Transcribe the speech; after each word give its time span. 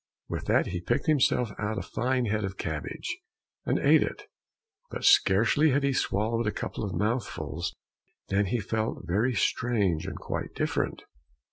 With 0.27 0.45
that 0.45 0.65
he 0.65 0.81
picked 0.81 1.05
himself 1.05 1.51
out 1.59 1.77
a 1.77 1.83
fine 1.83 2.25
head 2.25 2.43
of 2.43 2.57
cabbage, 2.57 3.19
and 3.67 3.77
ate 3.77 4.01
it, 4.01 4.23
but 4.89 5.05
scarcely 5.05 5.69
had 5.69 5.83
he 5.83 5.93
swallowed 5.93 6.47
a 6.47 6.51
couple 6.51 6.83
of 6.83 6.95
mouthfuls 6.95 7.75
than 8.29 8.47
he 8.47 8.59
felt 8.59 9.05
very 9.05 9.35
strange 9.35 10.07
and 10.07 10.15
quite 10.17 10.55
different. 10.55 11.03